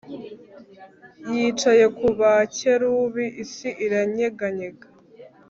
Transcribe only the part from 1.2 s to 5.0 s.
yicaye ku bakerubi isi iranyeganyega